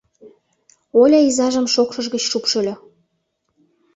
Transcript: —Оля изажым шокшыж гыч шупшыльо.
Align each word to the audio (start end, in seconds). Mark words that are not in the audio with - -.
—Оля 1.01 1.19
изажым 1.29 1.65
шокшыж 1.73 2.05
гыч 2.13 2.23
шупшыльо. 2.31 2.75